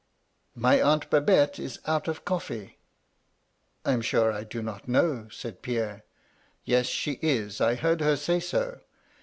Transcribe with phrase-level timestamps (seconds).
[0.37, 2.73] "* My Aunt Babette is out of coflFee.'
[3.53, 6.03] "* I am sure I do not know,' said Pierre.
[6.63, 7.61] Yes, she is.
[7.61, 8.79] I heard her say so.